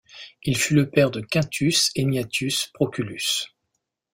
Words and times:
Il 0.41 0.57
fut 0.57 0.73
le 0.73 0.89
père 0.89 1.11
de 1.11 1.21
Quintus 1.21 1.91
Egnatius 1.93 2.71
Proculus. 2.73 3.53